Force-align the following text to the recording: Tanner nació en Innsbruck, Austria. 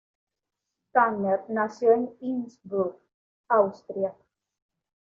Tanner 0.93 1.43
nació 1.49 1.91
en 1.91 2.09
Innsbruck, 2.21 2.97
Austria. 3.49 4.15